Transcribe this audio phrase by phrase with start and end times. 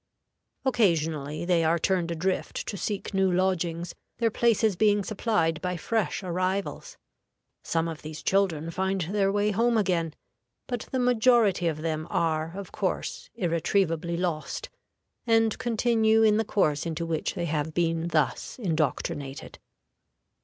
[0.65, 6.23] Occasionally they are turned adrift to seek new lodgings, their places being supplied by fresh
[6.23, 6.97] arrivals.
[7.63, 10.15] Some of these children find their way home again,
[10.65, 14.71] but the majority of them are of course irretrievably lost,
[15.27, 19.59] and continue in the course into which they have been thus indoctrinated.